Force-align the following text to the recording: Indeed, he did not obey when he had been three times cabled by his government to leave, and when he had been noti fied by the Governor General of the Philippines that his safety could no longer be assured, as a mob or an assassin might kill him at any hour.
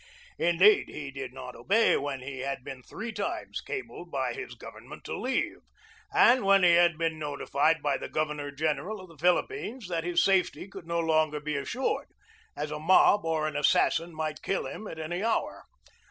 Indeed, 0.39 0.89
he 0.89 1.11
did 1.11 1.31
not 1.31 1.55
obey 1.55 1.95
when 1.95 2.21
he 2.21 2.39
had 2.39 2.63
been 2.63 2.81
three 2.81 3.11
times 3.11 3.61
cabled 3.61 4.09
by 4.09 4.33
his 4.33 4.55
government 4.55 5.03
to 5.03 5.15
leave, 5.15 5.57
and 6.11 6.43
when 6.43 6.63
he 6.63 6.71
had 6.71 6.97
been 6.97 7.19
noti 7.19 7.45
fied 7.45 7.83
by 7.83 7.97
the 7.97 8.09
Governor 8.09 8.49
General 8.49 8.99
of 8.99 9.09
the 9.09 9.17
Philippines 9.19 9.87
that 9.89 10.03
his 10.03 10.23
safety 10.23 10.67
could 10.67 10.87
no 10.87 10.99
longer 10.99 11.39
be 11.39 11.55
assured, 11.55 12.07
as 12.57 12.71
a 12.71 12.79
mob 12.79 13.25
or 13.25 13.45
an 13.47 13.55
assassin 13.55 14.11
might 14.11 14.41
kill 14.41 14.65
him 14.65 14.87
at 14.87 14.97
any 14.97 15.23
hour. 15.23 15.65